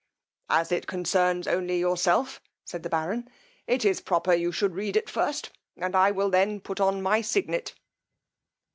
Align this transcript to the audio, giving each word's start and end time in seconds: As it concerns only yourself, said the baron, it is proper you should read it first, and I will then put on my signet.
As 0.49 0.71
it 0.71 0.87
concerns 0.87 1.47
only 1.47 1.77
yourself, 1.77 2.41
said 2.65 2.81
the 2.81 2.89
baron, 2.89 3.29
it 3.67 3.85
is 3.85 4.01
proper 4.01 4.33
you 4.33 4.51
should 4.51 4.73
read 4.73 4.95
it 4.97 5.07
first, 5.11 5.51
and 5.77 5.95
I 5.95 6.09
will 6.09 6.31
then 6.31 6.59
put 6.59 6.79
on 6.79 7.03
my 7.03 7.21
signet. 7.21 7.75